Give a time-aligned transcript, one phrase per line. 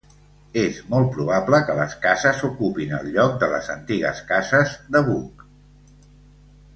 [0.59, 5.45] És molt probable que les cases ocupin el lloc de les antigues cases de Buc.